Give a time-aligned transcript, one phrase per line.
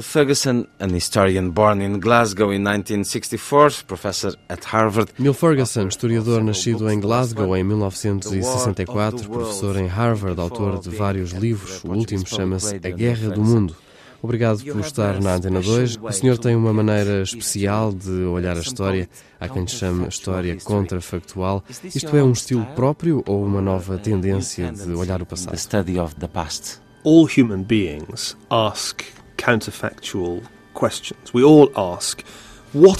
[0.00, 5.12] Neil Ferguson, an historian born in Glasgow in 1964, professor at Harvard.
[5.18, 11.84] Neil Ferguson, historiador nascido em Glasgow em 1964, professor em Harvard, autor de vários livros.
[11.84, 13.76] O último chama-se A Guerra do Mundo.
[14.22, 15.98] Obrigado por estar na Antena 2.
[16.00, 19.06] O senhor tem uma maneira especial de olhar a história.
[19.38, 21.62] Há quem chame história contrafactual.
[21.84, 25.50] Isto é um estilo próprio ou uma nova tendência de olhar o passado?
[25.50, 26.80] The study of the past.
[27.04, 30.42] All human beings ask counterfactual
[30.74, 31.32] questions.
[31.34, 32.22] We all ask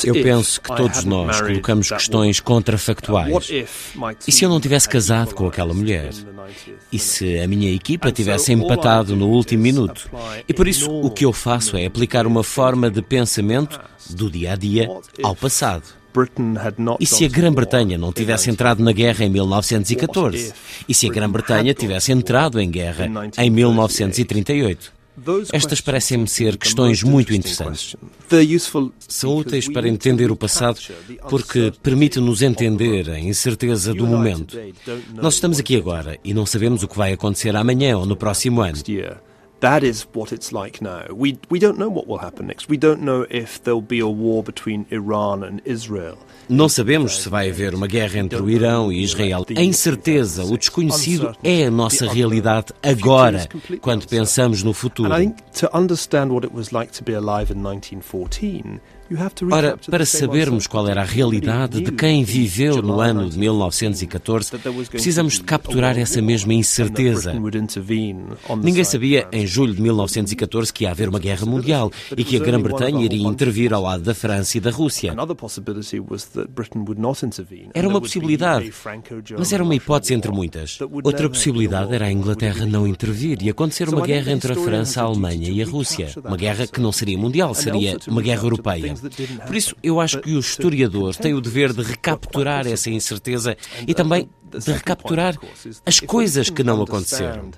[0.05, 3.51] eu penso que todos nós colocamos questões contrafactuais.
[4.27, 6.11] E se eu não tivesse casado com aquela mulher?
[6.91, 10.11] E se a minha equipa tivesse empatado no último minuto?
[10.49, 13.81] E por isso o que eu faço é aplicar uma forma de pensamento
[14.11, 14.89] do dia a dia
[15.23, 15.85] ao passado.
[16.99, 20.53] E se a Grã-Bretanha não tivesse entrado na guerra em 1914?
[20.89, 25.00] E se a Grã-Bretanha tivesse entrado em guerra em 1938?
[25.53, 27.97] Estas parecem-me ser questões muito interessantes.
[29.09, 30.79] São úteis para entender o passado
[31.29, 34.57] porque permitem-nos entender a incerteza do momento.
[35.15, 38.61] Nós estamos aqui agora e não sabemos o que vai acontecer amanhã ou no próximo
[38.61, 38.79] ano.
[39.61, 41.05] That is what it's like now.
[41.11, 42.71] We, we don't know what will happen next.
[42.71, 46.17] We don't know if there'll be a war between Iran and Israel.
[46.51, 49.47] Não sabemos se vai haver uma guerra entre o Irão e Israel.
[49.57, 53.49] A incerteza, o desconhecido é a nossa realidade agora,
[53.81, 55.11] quando pensamos no futuro.
[59.11, 59.77] And I think to understand what it was like to be alive in 1914, Ora,
[59.91, 64.53] para sabermos qual era a realidade de quem viveu no ano de 1914,
[64.89, 67.35] precisamos de capturar essa mesma incerteza.
[68.63, 72.39] Ninguém sabia em julho de 1914 que ia haver uma guerra mundial e que a
[72.39, 75.13] Grã-Bretanha iria intervir ao lado da França e da Rússia.
[77.75, 78.73] Era uma possibilidade,
[79.37, 80.79] mas era uma hipótese entre muitas.
[81.03, 85.05] Outra possibilidade era a Inglaterra não intervir e acontecer uma guerra entre a França, a
[85.05, 86.11] Alemanha e a Rússia.
[86.25, 89.00] Uma guerra que não seria mundial, seria uma guerra europeia.
[89.47, 93.57] Por isso, eu acho que o historiador tem o dever de recapturar essa incerteza
[93.87, 95.37] e também de recapturar
[95.87, 97.51] as coisas que não aconteceram.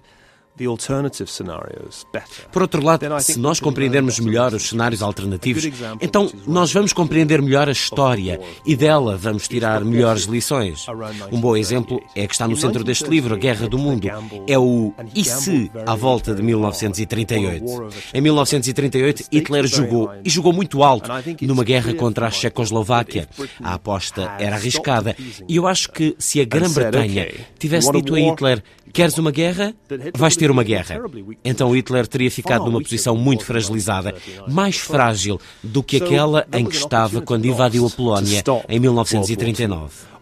[2.51, 5.65] Por outro lado, se nós compreendermos melhor os cenários alternativos,
[6.01, 10.87] então nós vamos compreender melhor a história e dela vamos tirar melhores lições.
[11.31, 14.09] Um bom exemplo é que está no centro deste livro, A Guerra do Mundo.
[14.47, 17.65] É o E se à volta de 1938.
[18.15, 21.11] Em 1938, Hitler jogou, e jogou muito alto,
[21.43, 23.29] numa guerra contra a Checoslováquia.
[23.63, 25.17] A aposta era arriscada.
[25.49, 28.63] E eu acho que se a Grã-Bretanha tivesse dito a Hitler
[28.93, 29.75] Queres uma guerra?
[30.15, 31.01] Vais ter uma guerra.
[31.45, 34.15] Então Hitler teria ficado numa posição muito fragilizada,
[34.49, 40.13] mais frágil do que aquela em que estava quando invadiu a Polónia em 1939.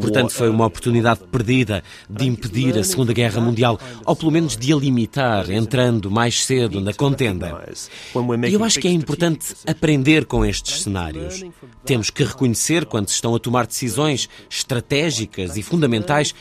[0.00, 4.72] Portanto, foi uma oportunidade perdida de impedir a Segunda Guerra Mundial, ou pelo menos de
[4.72, 7.64] a limitar, entrando mais cedo na contenda.
[8.48, 11.44] E eu acho que é importante aprender com estes cenários.
[11.84, 16.34] Temos que reconhecer quando se estão a tomar decisões estratégicas e fundamentais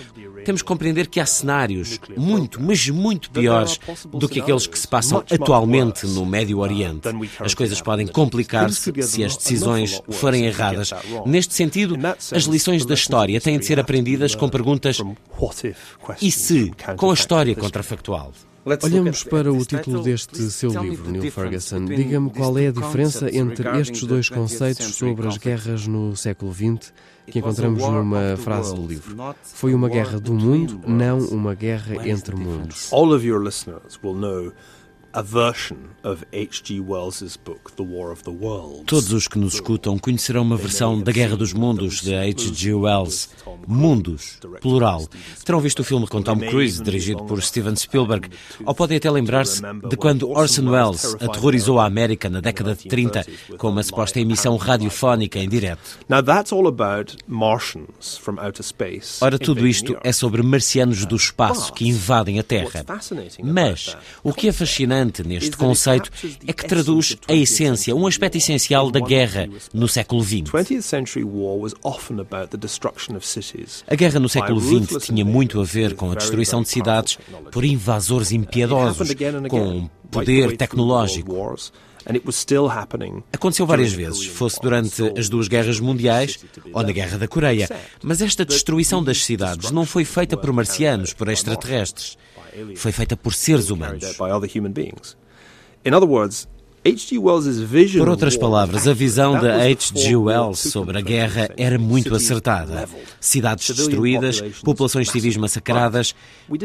[0.46, 3.80] temos que compreender que há cenários muito, mas muito piores
[4.14, 7.10] do que aqueles que se passam atualmente no Médio Oriente.
[7.40, 10.92] As coisas podem complicar-se se as decisões forem erradas.
[11.26, 11.98] Neste sentido,
[12.32, 14.98] as lições da história têm de ser aprendidas com perguntas
[16.22, 18.34] e se, com a história contrafactual.
[18.82, 21.86] Olhamos para o título deste seu livro, Neil Ferguson.
[21.86, 26.92] Diga-me qual é a diferença entre estes dois conceitos sobre as guerras no século XX
[27.28, 29.36] que encontramos numa frase do livro.
[29.44, 32.92] Foi uma guerra do mundo, não uma guerra entre mundos.
[32.92, 34.52] All of your listeners will know
[35.16, 36.82] a version of H.G.
[36.82, 38.84] Wells's book The War of the Worlds.
[38.86, 42.74] Todos os que nos escutam conhecerão uma versão da Guerra dos Mundos de H.G.
[42.74, 43.30] Wells.
[43.66, 45.08] Mundos, plural.
[45.46, 48.30] Terão visto o filme com Tom Cruise, dirigido por Steven Spielberg,
[48.66, 53.26] ou podem até lembrar-se de quando Orson Welles aterrorizou a América na década de 30
[53.58, 55.98] com uma suposta emissão radiofónica em direto.
[59.22, 62.86] Ora, tudo isto é sobre marcianos do espaço que invadem a Terra.
[63.42, 66.12] Mas o que é fascinante interessante neste conceito
[66.46, 70.52] é que traduz a essência, um aspecto essencial da guerra no século XX.
[73.88, 77.18] A guerra no século XX tinha muito a ver com a destruição de cidades
[77.52, 79.10] por invasores impiedosos,
[79.50, 81.56] com poder tecnológico.
[83.34, 86.38] Aconteceu várias vezes, fosse durante as duas guerras mundiais
[86.72, 87.68] ou na Guerra da Coreia.
[88.04, 92.18] Mas esta destruição das cidades não foi feita por marcianos, por extraterrestres.
[92.76, 94.04] Foi feita por seres humanos.
[97.98, 100.16] Por outras palavras, a visão de H.G.
[100.16, 102.88] Wells sobre a guerra era muito acertada.
[103.20, 106.14] Cidades destruídas, populações civis massacradas,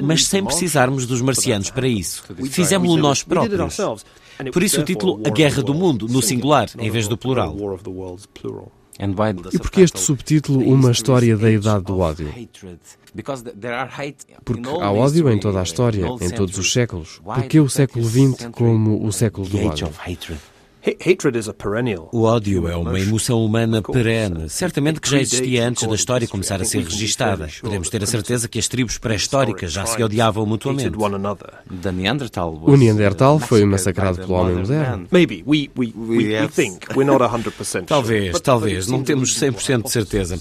[0.02, 2.22] mas sem precisarmos dos marcianos para isso.
[2.50, 3.78] Fizemos-lo nós próprios.
[4.52, 7.56] Por isso o título A Guerra do Mundo, no singular, em vez do plural.
[9.52, 12.28] E por que este subtítulo Uma História da Idade do Ódio?
[14.44, 17.20] Porque há ódio em toda a história, em todos os séculos.
[17.24, 19.88] Por que o século XX como o século do ódio?
[22.12, 26.60] O ódio é uma emoção humana perene, certamente que já existia antes da história começar
[26.60, 27.48] a ser registada.
[27.60, 30.96] Podemos ter a certeza que as tribos pré-históricas já se odiavam mutuamente.
[30.96, 35.06] O Neandertal foi massacrado pelo homem moderno.
[37.86, 40.40] Talvez, talvez, não temos 100% de certeza.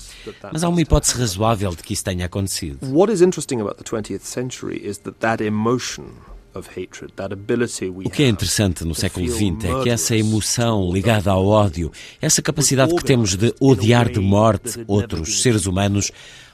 [0.54, 2.80] Mas há uma hipótese razoável de que isso tenha acontecido.
[2.84, 6.06] What is interesting about the 20th century is that that emotion
[6.54, 11.92] o que é interessante no século XX é que essa emoção ligada ao ódio,
[12.22, 16.12] essa capacidade que temos de odiar de morte outros seres humanos,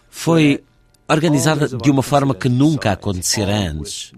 [0.09, 0.62] foi
[1.07, 4.12] organizada de uma forma que nunca acontecera antes.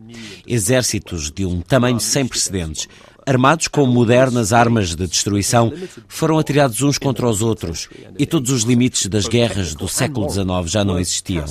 [0.45, 2.87] Exércitos de um tamanho sem precedentes,
[3.27, 5.71] armados com modernas armas de destruição,
[6.07, 10.47] foram atirados uns contra os outros e todos os limites das guerras do século XIX
[10.65, 11.45] já não existiam.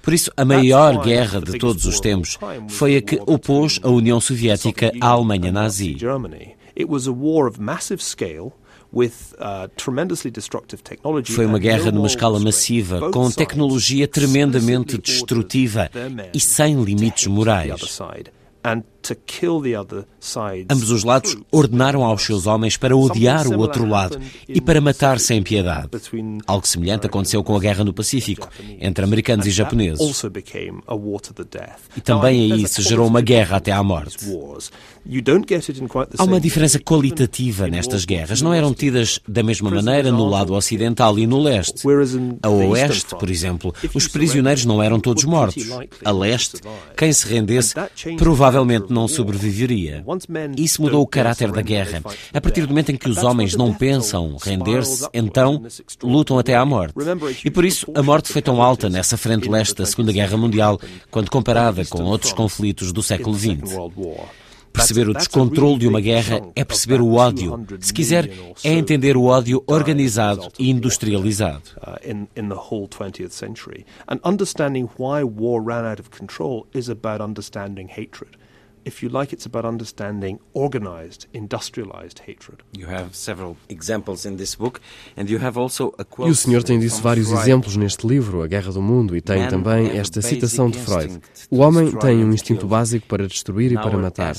[0.00, 2.38] Por isso, a maior guerra de todos os tempos
[2.68, 5.96] foi a que opôs a União Soviética à Alemanha nazi.
[11.32, 15.90] Foi uma guerra numa escala massiva, com tecnologia tremendamente destrutiva
[16.32, 18.00] e sem limites morais.
[20.70, 24.18] Ambos os lados ordenaram aos seus homens para odiar o outro lado
[24.48, 25.88] e para matar sem piedade.
[26.46, 28.48] Algo semelhante aconteceu com a guerra no Pacífico,
[28.80, 30.24] entre americanos e japoneses.
[31.96, 34.16] E também aí se gerou uma guerra até à morte.
[36.18, 38.40] Há uma diferença qualitativa nestas guerras.
[38.40, 41.82] Não eram tidas da mesma maneira no lado ocidental e no leste.
[42.42, 45.68] A oeste, por exemplo, os prisioneiros não eram todos mortos.
[46.04, 46.60] A leste,
[46.96, 47.74] quem se rendesse
[48.16, 50.04] provavelmente não sobreviveria.
[50.56, 52.02] Isso mudou o caráter da guerra.
[52.32, 55.62] A partir do momento em que os homens não pensam render-se, então
[56.02, 56.94] lutam até à morte.
[57.44, 60.80] E por isso a morte foi tão alta nessa frente leste da Segunda Guerra Mundial
[61.10, 63.74] quando comparada com outros conflitos do século XX.
[64.74, 67.64] Perceber o descontrole de uma guerra é perceber o ódio.
[67.78, 68.28] Se quiser,
[68.64, 71.62] é entender o ódio organizado e industrializado.
[74.08, 78.36] And understanding why war ran out of control is about understanding hatred
[78.84, 82.58] if you like, it's about understanding organized, industrialized hatred.
[82.76, 84.80] You have several examples in this book,
[85.16, 86.28] and you have also a quote.
[86.28, 89.48] E o senhor tem disso vários exemplos neste livro, A Guerra do Mundo, e tem
[89.48, 91.20] também esta citação de Freud.
[91.50, 94.34] O homem tem um instinto básico para destruir e para matar.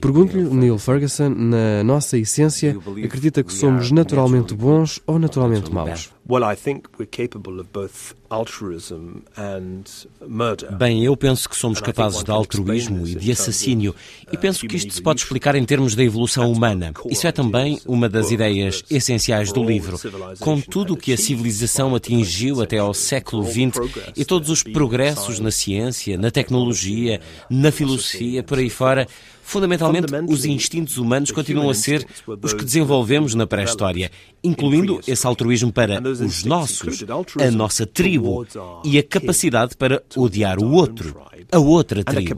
[0.00, 6.12] Pergunto-lhe, Neil Ferguson, na nossa essência, acredita que somos naturalmente bons ou naturalmente maus?
[6.30, 9.84] Well, I think we're capable of both altruism and
[10.20, 10.70] murder.
[10.76, 13.94] Bem, eu penso que somos capazes de altruísmo e de assassínio,
[14.30, 16.92] e penso que isto se pode explicar em termos da evolução humana.
[17.06, 19.98] Isso é também uma das ideias essenciais do livro.
[20.38, 25.40] Com tudo o que a civilização atingiu até ao século XX e todos os progressos
[25.40, 29.08] na ciência, na tecnologia, na filosofia, por aí fora,
[29.48, 32.06] Fundamentalmente, os instintos humanos continuam a ser
[32.42, 34.10] os que desenvolvemos na pré-história,
[34.44, 37.02] incluindo esse altruísmo para os nossos,
[37.40, 38.46] a nossa tribo,
[38.84, 41.18] e a capacidade para odiar o outro,
[41.50, 42.36] a outra tribo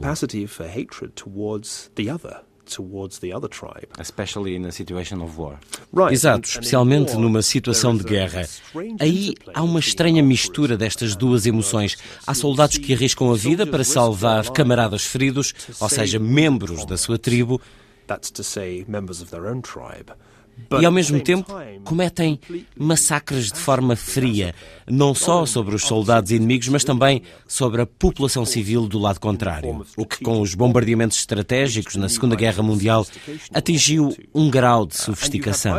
[2.75, 3.87] towards the other tribe.
[3.99, 5.59] Especially in a situation of war.
[5.93, 6.13] Right.
[6.13, 8.47] Exato, especialmente numa situação de guerra.
[8.99, 11.97] Aí há uma estranha mistura destas duas emoções.
[12.25, 17.17] Há soldados que arriscam a vida para salvar camaradas feridos, ou seja, membros da sua
[17.17, 17.61] tribo.
[18.07, 20.11] That's to say, members of their own tribe
[20.79, 21.53] e ao mesmo tempo
[21.83, 22.39] cometem
[22.77, 24.53] massacres de forma fria,
[24.87, 29.85] não só sobre os soldados inimigos, mas também sobre a população civil do lado contrário,
[29.97, 33.05] o que com os bombardeamentos estratégicos na Segunda Guerra Mundial
[33.53, 35.75] atingiu um grau de sofisticação.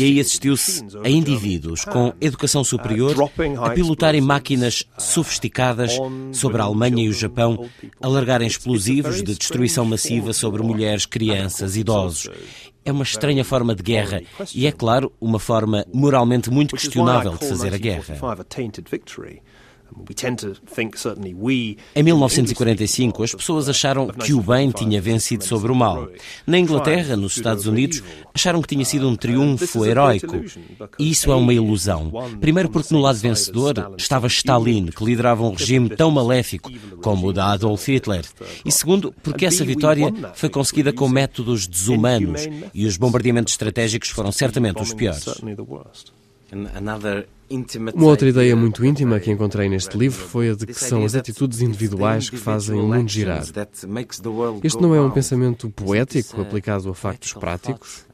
[0.00, 3.14] E aí assistiu-se a indivíduos com educação superior
[3.62, 5.98] a pilotarem máquinas sofisticadas
[6.32, 7.68] sobre a Alemanha e o Japão,
[8.00, 12.28] a largarem explosivos de destruição massiva sobre mulheres, crianças, idosos.
[12.84, 14.20] É uma estranha forma de guerra
[14.54, 18.16] e, é claro, uma forma moralmente muito questionável de fazer a guerra.
[21.94, 26.08] Em 1945, as pessoas acharam que o bem tinha vencido sobre o mal.
[26.46, 28.02] Na Inglaterra, nos Estados Unidos,
[28.34, 30.42] acharam que tinha sido um triunfo heróico.
[30.98, 32.12] E isso é uma ilusão.
[32.40, 36.70] Primeiro, porque no lado vencedor estava Stalin, que liderava um regime tão maléfico
[37.02, 38.24] como o da Adolf Hitler.
[38.64, 44.32] E segundo, porque essa vitória foi conseguida com métodos desumanos e os bombardeamentos estratégicos foram
[44.32, 45.24] certamente os piores.
[47.94, 51.14] Uma outra ideia muito íntima que encontrei neste livro foi a de que são as
[51.14, 53.44] atitudes individuais que fazem o mundo girar.
[54.62, 58.06] Este não é um pensamento poético aplicado a factos práticos?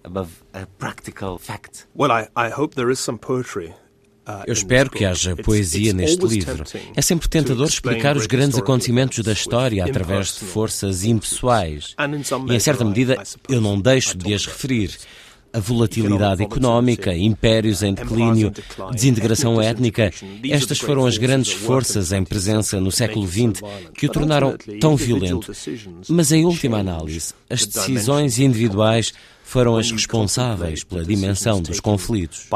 [4.47, 6.63] Eu espero que haja poesia neste livro.
[6.95, 11.95] É sempre tentador explicar os grandes acontecimentos da história através de forças impessoais.
[12.49, 14.91] E, em certa medida, eu não deixo de as referir
[15.53, 18.53] a volatilidade económica, impérios em declínio,
[18.93, 20.13] desintegração étnica,
[20.45, 23.61] estas foram as grandes forças em presença no século XX
[23.95, 25.53] que o tornaram tão violento.
[26.09, 29.13] Mas, em última análise, as decisões individuais
[29.49, 32.47] foram as responsáveis pela dimensão dos conflitos.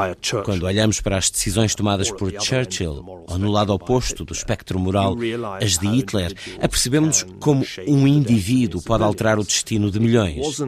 [0.45, 5.17] Quando olhamos para as decisões tomadas por Churchill, ou no lado oposto do espectro moral,
[5.59, 10.61] as de Hitler, apercebemos como um indivíduo pode alterar o destino de milhões.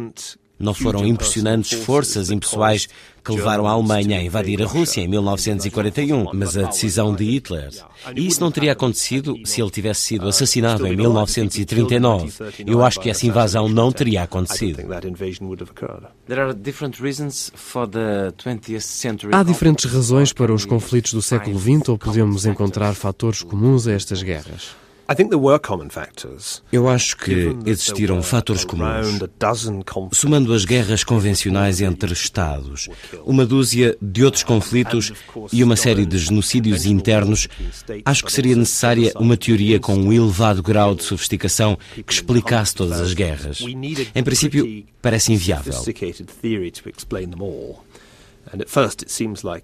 [0.58, 2.88] Não foram impressionantes forças impessoais
[3.24, 7.70] que levaram a Alemanha a invadir a Rússia em 1941, mas a decisão de Hitler.
[8.14, 12.32] E isso não teria acontecido se ele tivesse sido assassinado em 1939.
[12.66, 14.82] Eu acho que essa invasão não teria acontecido.
[19.32, 23.92] Há diferentes razões para os conflitos do século XX ou podemos encontrar fatores comuns a
[23.92, 24.83] estas guerras?
[26.72, 29.18] Eu acho que existiram fatores comuns.
[30.12, 32.88] Somando as guerras convencionais entre Estados,
[33.24, 35.12] uma dúzia de outros conflitos
[35.52, 37.48] e uma série de genocídios internos,
[38.04, 43.00] acho que seria necessária uma teoria com um elevado grau de sofisticação que explicasse todas
[43.00, 43.60] as guerras.
[44.14, 45.72] Em princípio, parece inviável.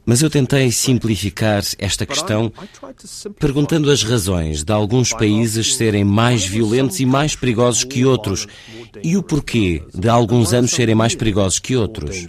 [0.04, 2.52] Mas eu tentei simplificar esta questão
[3.38, 8.46] perguntando as razões de alguns países serem mais violentos e mais perigosos que outros.
[9.02, 12.26] e o porquê de alguns anos serem mais perigosos que outros.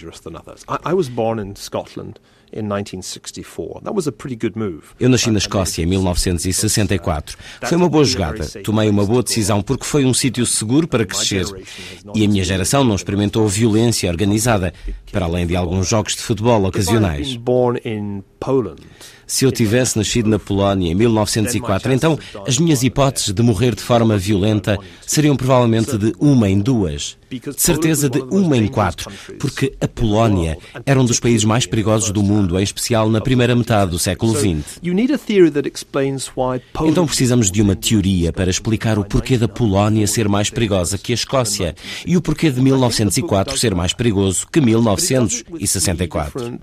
[5.00, 7.38] Eu nasci na Escócia em 1964.
[7.64, 8.46] Foi uma boa jogada.
[8.64, 11.46] Tomei uma boa decisão porque foi um sítio seguro para crescer.
[12.14, 14.74] E a minha geração não experimentou violência organizada,
[15.12, 17.36] para além de alguns jogos de futebol ocasionais.
[19.32, 23.82] Se eu tivesse nascido na Polónia em 1904, então as minhas hipóteses de morrer de
[23.82, 27.18] forma violenta seriam provavelmente de uma em duas.
[27.30, 29.10] De certeza de uma em quatro,
[29.40, 33.56] porque a Polónia era um dos países mais perigosos do mundo, em especial na primeira
[33.56, 34.80] metade do século XX.
[36.84, 41.14] Então precisamos de uma teoria para explicar o porquê da Polónia ser mais perigosa que
[41.14, 41.74] a Escócia
[42.06, 46.60] e o porquê de 1904 ser mais perigoso que 1964.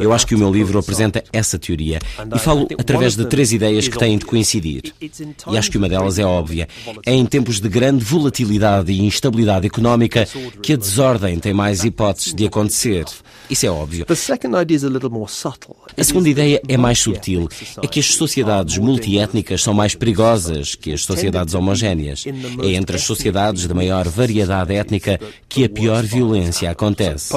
[0.00, 1.98] Eu acho que o meu livro apresenta essa teoria teoria
[2.34, 4.94] e falo através de três ideias que têm de coincidir.
[5.00, 6.68] E acho que uma delas é óbvia.
[7.04, 10.26] É em tempos de grande volatilidade e instabilidade económica
[10.62, 13.04] que a desordem tem mais hipóteses de acontecer.
[13.48, 14.04] Isso é óbvio.
[15.96, 17.48] A segunda ideia é mais subtil.
[17.82, 22.24] É que as sociedades multiétnicas são mais perigosas que as sociedades homogéneas.
[22.62, 27.32] É entre as sociedades de maior variedade étnica que a pior violência acontece.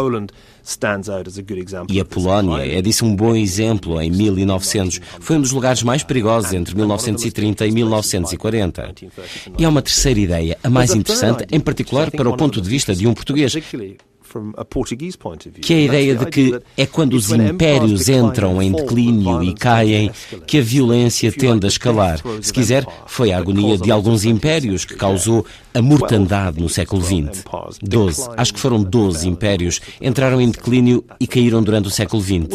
[1.89, 5.01] E a Polónia é disso um bom exemplo em 1900.
[5.19, 8.93] Foi um dos lugares mais perigosos entre 1930 e 1940.
[9.57, 12.93] E há uma terceira ideia, a mais interessante, em particular para o ponto de vista
[12.93, 13.53] de um português,
[15.62, 20.12] que é a ideia de que é quando os impérios entram em declínio e caem
[20.45, 22.19] que a violência tende a escalar.
[22.41, 27.43] Se quiser, foi a agonia de alguns impérios que causou a mortandade no século XX.
[27.81, 32.48] Doze, acho que foram doze impérios, entraram em declínio e caíram durante o século XX.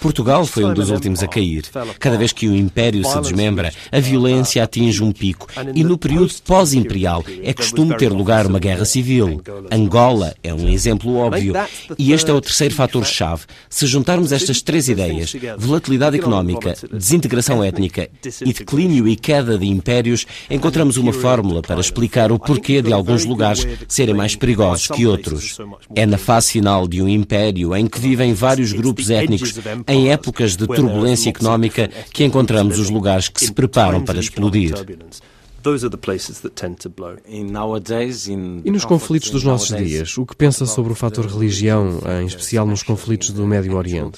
[0.00, 1.64] Portugal foi um dos últimos a cair.
[1.98, 5.46] Cada vez que o império se desmembra, a violência atinge um pico.
[5.74, 9.42] E no período pós-imperial é costume ter lugar uma guerra civil.
[9.70, 10.34] Angola.
[10.42, 11.54] É um exemplo óbvio.
[11.98, 13.44] E este é o terceiro fator-chave.
[13.68, 18.08] Se juntarmos estas três ideias, volatilidade económica, desintegração étnica
[18.44, 23.24] e declínio e queda de impérios, encontramos uma fórmula para explicar o porquê de alguns
[23.24, 25.58] lugares serem mais perigosos que outros.
[25.94, 29.54] É na fase final de um império em que vivem vários grupos étnicos
[29.86, 34.74] em épocas de turbulência económica que encontramos os lugares que se preparam para explodir.
[38.64, 42.66] E nos conflitos dos nossos dias, o que pensa sobre o fator religião, em especial
[42.66, 44.16] nos conflitos do Médio Oriente?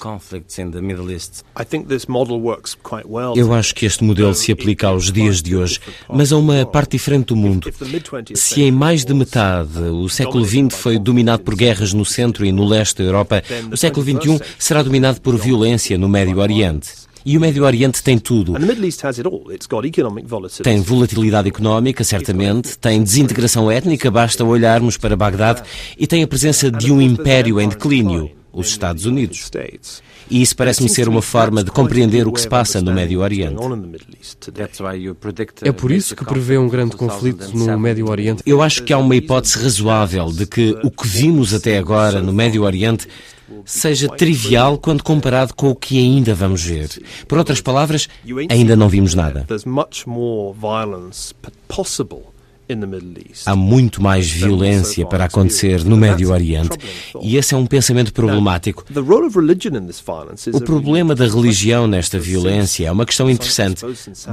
[3.35, 6.91] Eu acho que este modelo se aplica aos dias de hoje, mas a uma parte
[6.91, 7.71] diferente do mundo.
[8.33, 12.51] Se em mais de metade o século XX foi dominado por guerras no centro e
[12.51, 17.05] no leste da Europa, o século XXI será dominado por violência no Médio Oriente.
[17.25, 18.53] E o Médio Oriente tem tudo.
[20.61, 25.63] Tem volatilidade económica, certamente, tem desintegração étnica, basta olharmos para Bagdade,
[25.97, 29.49] e tem a presença de um império em declínio, os Estados Unidos.
[30.29, 33.55] E isso parece-me ser uma forma de compreender o que se passa no Médio Oriente.
[35.63, 38.43] É por isso que prevê um grande conflito no Médio Oriente.
[38.45, 42.31] Eu acho que há uma hipótese razoável de que o que vimos até agora no
[42.31, 43.07] Médio Oriente
[43.65, 46.89] seja trivial quando comparado com o que ainda vamos ver.
[47.27, 48.07] Por outras palavras,
[48.49, 49.45] ainda não vimos nada.
[53.45, 56.77] Há muito mais violência para acontecer no Médio Oriente
[57.21, 58.83] e esse é um pensamento problemático.
[60.51, 63.85] O problema da religião nesta violência é uma questão interessante.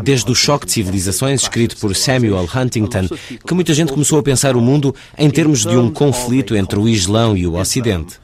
[0.02, 3.08] Desde o choque de civilizações, escrito por Samuel Huntington,
[3.46, 6.88] que muita gente começou a pensar o mundo em termos de um conflito entre o
[6.88, 8.21] Islão e o Ocidente.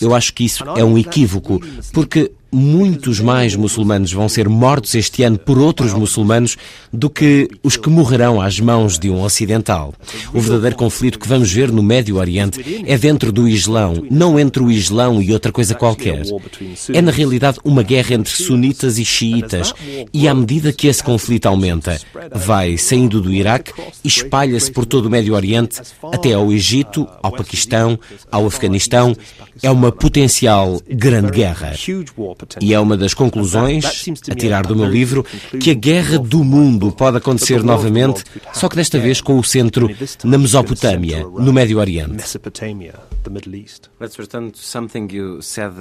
[0.00, 1.60] Eu acho que isso é um equívoco,
[1.92, 6.56] porque muitos mais muçulmanos vão ser mortos este ano por outros muçulmanos
[6.92, 9.92] do que os que morrerão às mãos de um ocidental.
[10.32, 14.62] O verdadeiro conflito que vamos ver no Médio Oriente é dentro do Islão, não entre
[14.62, 16.22] o Islão e outra coisa qualquer.
[16.92, 19.72] É na realidade uma guerra entre sunitas e xiitas,
[20.12, 22.00] e à medida que esse conflito aumenta,
[22.32, 23.72] vai saindo do Iraque
[24.04, 25.80] e espalha-se por todo o Médio Oriente
[26.12, 27.98] até ao Egito, ao Paquistão,
[28.30, 29.16] ao Afeganistão.
[29.62, 31.72] É uma potencial grande guerra.
[32.60, 33.84] E é uma das conclusões
[34.30, 35.24] a tirar do meu livro
[35.60, 39.88] que a guerra do mundo pode acontecer novamente, só que desta vez com o centro
[40.22, 42.24] na Mesopotâmia, no Médio Oriente.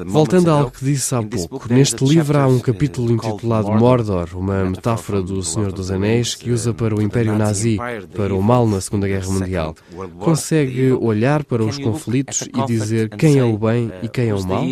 [0.05, 4.63] Voltando a algo que disse há pouco, neste livro há um capítulo intitulado Mordor, uma
[4.65, 7.77] metáfora do Senhor dos Anéis que usa para o Império Nazi,
[8.15, 9.75] para o mal na Segunda Guerra Mundial.
[10.19, 14.43] Consegue olhar para os conflitos e dizer quem é o bem e quem é o
[14.45, 14.63] mal?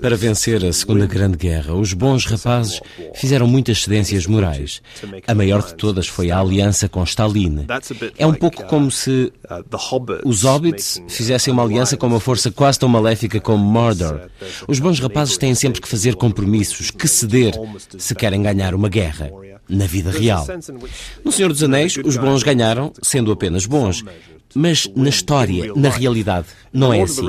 [0.00, 2.80] Para vencer a Segunda Grande Guerra, os bons rapazes
[3.14, 4.82] fizeram muitas cedências morais.
[5.26, 7.66] A maior de todas foi a aliança com Stalin.
[8.16, 12.78] É um pouco como se uh, os hobbits fizessem uma aliança com uma força quase
[12.78, 14.28] tão maléfica como Mordor.
[14.66, 17.54] Os bons rapazes têm sempre que fazer compromissos, que ceder,
[17.98, 19.30] se querem ganhar uma guerra
[19.68, 20.46] na vida real.
[21.24, 24.04] No Senhor dos Anéis, os bons ganharam sendo apenas bons.
[24.54, 27.26] Mas na história, na realidade, não é assim.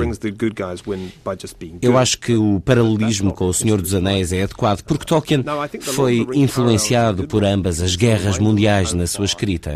[1.82, 5.44] Eu acho que o paralelismo com O Senhor dos Anéis é adequado, porque Tolkien
[5.82, 9.74] foi influenciado por ambas as guerras mundiais na sua escrita.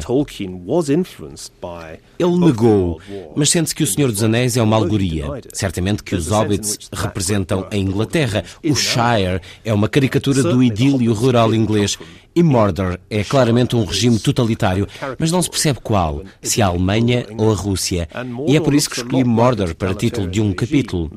[2.18, 3.00] Ele negou,
[3.36, 5.26] mas sente-se que O Senhor dos Anéis é uma alegoria.
[5.52, 11.54] Certamente que os hobbits representam a Inglaterra, o Shire é uma caricatura do idílio rural
[11.54, 11.98] inglês
[12.34, 14.86] e Mordor é claramente um regime totalitário,
[15.18, 18.08] mas não se percebe qual, se a Alemanha ou a Rússia.
[18.46, 21.10] E é por isso que escolhi Mordor para título de um capítulo.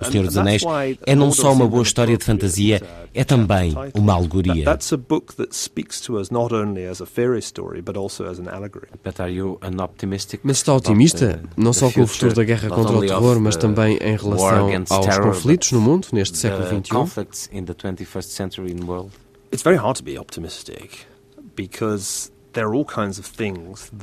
[0.00, 0.62] O Senhor dos Anéis
[1.06, 2.82] é não só uma boa história de fantasia,
[3.14, 4.64] é também uma alegoria.
[10.42, 11.42] Mas está otimista?
[11.56, 15.18] Não só com o futuro da guerra contra o terror, mas também em relação aos
[15.18, 17.26] conflitos no mundo neste século XXI?
[19.52, 21.06] It's very hard to be optimistic
[21.56, 22.30] because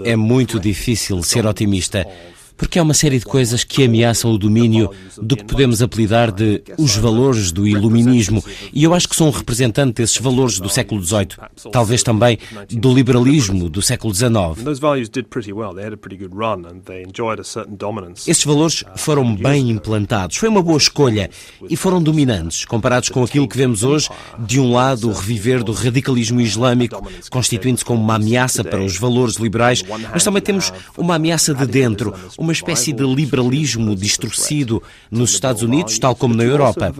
[0.03, 2.07] é muito difícil ser otimista
[2.57, 4.89] porque há uma série de coisas que ameaçam o domínio
[5.21, 8.43] do que podemos apelidar de os valores do iluminismo,
[8.73, 11.27] e eu acho que sou um representante desses valores do século XVIII,
[11.71, 12.39] talvez também
[12.69, 14.63] do liberalismo do século XIX.
[18.27, 21.29] Esses valores foram bem implantados, foi uma boa escolha
[21.69, 25.71] e foram dominantes, comparados com aquilo que vemos hoje, de um lado o reviver do
[25.71, 31.53] radicalismo islâmico, constituindo-se como uma ameaça para os valores liberais, mas também temos uma ameaça
[31.53, 34.81] de dentro, uma uma espécie de liberalismo distorcido
[35.11, 36.93] nos Estados Unidos, tal como na Europa.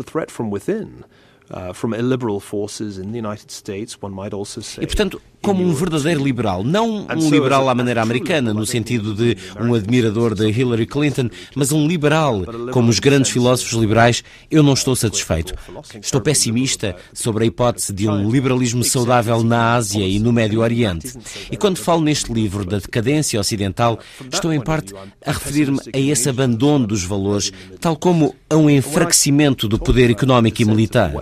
[4.81, 9.38] E portanto, como um verdadeiro liberal, não um liberal à maneira americana, no sentido de
[9.60, 14.73] um admirador de Hillary Clinton, mas um liberal, como os grandes filósofos liberais, eu não
[14.73, 15.54] estou satisfeito.
[16.02, 21.13] Estou pessimista sobre a hipótese de um liberalismo saudável na Ásia e no Médio Oriente.
[21.52, 24.00] E quando falo neste livro da decadência ocidental,
[24.32, 24.93] estou em parte
[25.26, 30.62] a referir-me a esse abandono dos valores, tal como a um enfraquecimento do poder económico
[30.62, 31.13] e militar.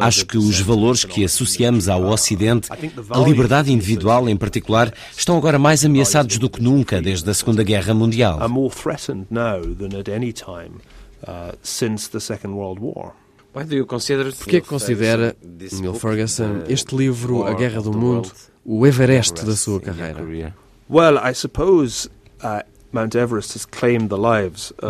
[0.00, 5.58] Acho que os valores que associamos ao Ocidente, a liberdade individual em particular, estão agora
[5.58, 8.38] mais ameaçados do que nunca desde a Segunda Guerra Mundial.
[14.38, 15.36] Por que considera,
[15.80, 18.32] Neil Ferguson, este livro, A Guerra do Mundo,
[18.64, 20.20] o Everest da sua carreira?
[20.90, 22.08] Well, I suppose
[22.42, 22.62] uh,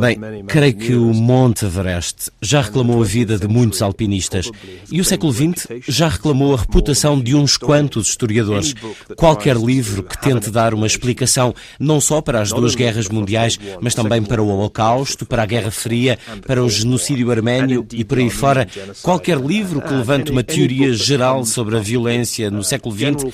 [0.01, 4.51] Bem, creio que o Monte Everest já reclamou a vida de muitos alpinistas.
[4.91, 8.75] e o século XX já reclamou a reputação de uns quantos historiadores.
[9.17, 13.95] Qualquer livro que tente dar uma explicação não só para as duas guerras mundiais, mas
[13.95, 18.31] também para o Holocausto, para a Guerra Fria, para o genocídio arménio e por aí
[18.31, 18.69] fora,
[19.03, 23.25] qualquer livro que levante uma teoria geral sobre a violência no século XX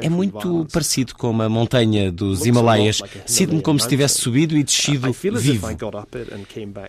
[0.00, 3.00] é muito parecido com a montanha dos Himalaias.
[3.26, 5.68] Sinto-me como se tivesse subido e descido vivo.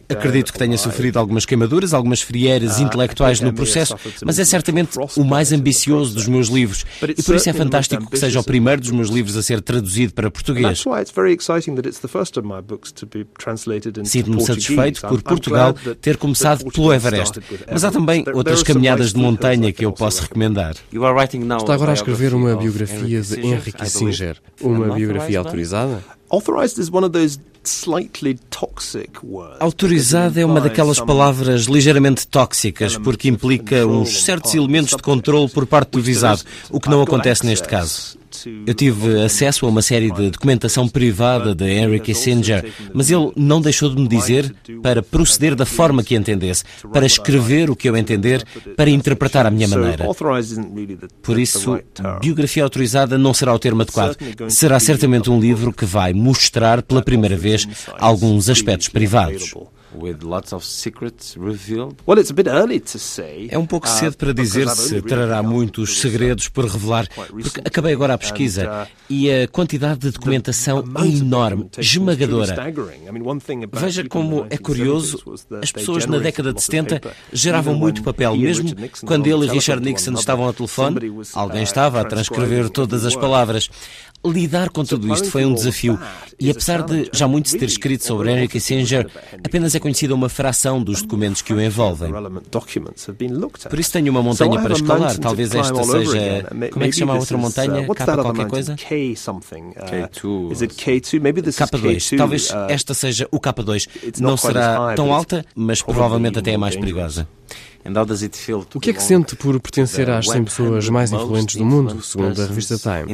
[0.10, 4.98] Acredito que tenha sofrido algumas queimaduras, algumas frieiras uh, intelectuais no processo, mas é certamente
[5.16, 6.84] o mais ambicioso dos meus livros.
[7.04, 10.14] E por isso é fantástico que seja o primeiro dos meus livros a ser traduzido
[10.14, 10.84] para português.
[14.04, 17.40] Sinto-me satisfeito por Portugal ter começado pelo Everest,
[17.72, 20.76] mas há também outras caminhadas de montanha que eu posso recomendar.
[20.92, 26.02] Está agora a escrever uma biografia de Henry Kissinger, uma biografia autorizada?
[29.60, 35.66] Autorizada é uma daquelas palavras ligeiramente tóxicas, porque implica uns certos elementos de controle por
[35.68, 38.21] parte do visado, o que não acontece neste caso.
[38.66, 43.62] Eu tive acesso a uma série de documentação privada de Henry Kissinger, mas ele não
[43.62, 47.96] deixou de me dizer para proceder da forma que entendesse, para escrever o que eu
[47.96, 48.44] entender,
[48.76, 50.06] para interpretar a minha maneira.
[51.22, 51.80] Por isso,
[52.20, 54.18] biografia autorizada não será o termo adequado.
[54.50, 57.68] Será certamente um livro que vai mostrar pela primeira vez
[58.00, 59.54] alguns aspectos privados.
[63.50, 68.14] É um pouco cedo para dizer se trará muitos segredos por revelar, porque acabei agora
[68.14, 72.56] a pesquisa uh, e a quantidade de documentação é enorme, esmagadora.
[73.72, 75.20] Veja como é curioso,
[75.62, 77.02] as pessoas na década de 70
[77.34, 78.70] geravam muito papel, mesmo
[79.06, 83.16] quando ele e Richard Nixon estavam ao telefone, alguém uh, estava a transcrever todas as
[83.16, 83.70] palavras.
[84.24, 86.00] Lidar com tudo isto foi um desafio.
[86.40, 89.10] e apesar de já muito se ter escrito sobre Henry Kissinger,
[89.44, 92.12] apenas é conhecida uma fração dos documentos que o envolvem.
[93.70, 95.18] Por isso tenho uma montanha para escalar.
[95.18, 96.46] Talvez esta seja.
[96.72, 97.88] Como é que se chama a outra montanha?
[97.88, 98.76] K qualquer coisa?
[101.52, 102.18] K2.
[102.18, 103.88] Talvez esta seja o K2.
[104.20, 107.28] Não será tão alta, mas provavelmente até é mais perigosa.
[108.76, 112.42] O que é que sente por pertencer às 100 pessoas mais influentes do mundo, segundo
[112.42, 113.12] a revista Time?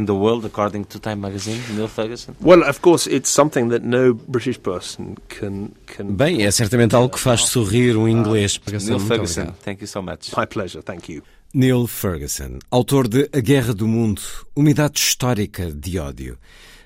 [6.10, 8.60] Bem, é certamente algo que faz sorrir um inglês.
[8.68, 10.32] Neil Ferguson, thank you so much.
[10.38, 11.24] My pleasure, thank you.
[11.54, 14.22] Neil Ferguson, autor de A Guerra do Mundo,
[14.56, 16.38] Unidade Histórica de Ódio.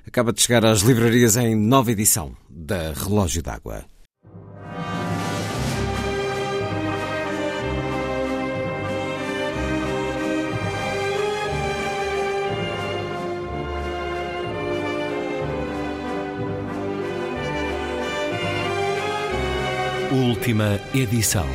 [0.05, 3.90] Acaba de chegar às livrarias em nova edição da Relógio d'Água.
[20.11, 21.47] Última edição.